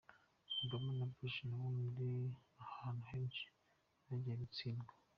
[0.63, 2.09] Obama na Bush nabo hari
[2.63, 3.45] ahantu henshi
[4.07, 4.93] bagiye batsindwa.